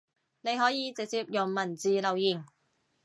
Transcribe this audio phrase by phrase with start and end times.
[0.41, 2.43] 你可以直接用文字留言